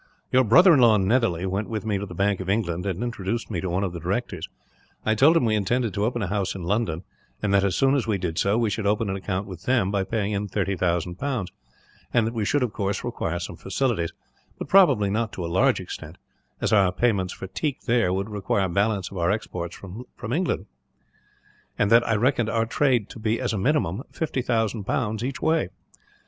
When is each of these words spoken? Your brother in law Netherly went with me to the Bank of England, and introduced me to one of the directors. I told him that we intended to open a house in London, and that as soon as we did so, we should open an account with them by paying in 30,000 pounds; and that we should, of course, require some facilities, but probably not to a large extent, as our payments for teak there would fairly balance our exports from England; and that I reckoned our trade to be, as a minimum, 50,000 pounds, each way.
Your 0.31 0.43
brother 0.43 0.73
in 0.73 0.79
law 0.79 0.97
Netherly 0.97 1.45
went 1.45 1.69
with 1.69 1.85
me 1.85 1.99
to 1.99 2.07
the 2.07 2.15
Bank 2.15 2.39
of 2.39 2.49
England, 2.49 2.87
and 2.87 3.03
introduced 3.03 3.51
me 3.51 3.61
to 3.61 3.69
one 3.69 3.83
of 3.83 3.93
the 3.93 3.99
directors. 3.99 4.49
I 5.05 5.13
told 5.13 5.37
him 5.37 5.43
that 5.43 5.49
we 5.49 5.55
intended 5.55 5.93
to 5.93 6.05
open 6.05 6.23
a 6.23 6.27
house 6.27 6.55
in 6.55 6.63
London, 6.63 7.03
and 7.43 7.53
that 7.53 7.63
as 7.63 7.75
soon 7.75 7.93
as 7.93 8.07
we 8.07 8.17
did 8.17 8.39
so, 8.39 8.57
we 8.57 8.71
should 8.71 8.87
open 8.87 9.11
an 9.11 9.15
account 9.15 9.45
with 9.45 9.65
them 9.65 9.91
by 9.91 10.03
paying 10.03 10.31
in 10.31 10.47
30,000 10.47 11.17
pounds; 11.19 11.51
and 12.11 12.25
that 12.25 12.33
we 12.33 12.45
should, 12.45 12.63
of 12.63 12.73
course, 12.73 13.03
require 13.03 13.37
some 13.37 13.57
facilities, 13.57 14.11
but 14.57 14.67
probably 14.67 15.11
not 15.11 15.31
to 15.33 15.45
a 15.45 15.45
large 15.55 15.79
extent, 15.79 16.17
as 16.59 16.73
our 16.73 16.91
payments 16.91 17.31
for 17.31 17.45
teak 17.45 17.81
there 17.81 18.11
would 18.11 18.27
fairly 18.47 18.73
balance 18.73 19.11
our 19.11 19.29
exports 19.29 19.75
from 19.75 20.33
England; 20.33 20.65
and 21.77 21.91
that 21.91 22.07
I 22.07 22.15
reckoned 22.15 22.49
our 22.49 22.65
trade 22.65 23.07
to 23.09 23.19
be, 23.19 23.39
as 23.39 23.53
a 23.53 23.57
minimum, 23.59 24.01
50,000 24.13 24.83
pounds, 24.83 25.23
each 25.23 25.43
way. 25.43 25.69